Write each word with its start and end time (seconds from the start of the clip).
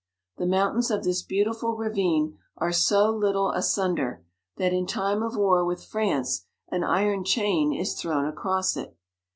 The 0.37 0.47
mountains 0.47 0.89
of 0.89 1.03
this 1.03 1.21
beautiful 1.21 1.75
ravine 1.77 2.39
are 2.57 2.71
so 2.71 3.11
little 3.11 3.51
asunder, 3.51 4.25
that 4.57 4.73
in 4.73 4.87
tipie 4.87 5.23
of 5.23 5.35
war 5.37 5.63
with 5.63 5.85
France 5.85 6.47
an 6.69 6.83
iron 6.83 7.23
chain 7.23 7.71
is 7.71 7.93
thrown 7.93 8.25
across 8.25 8.75
it. 8.75 8.97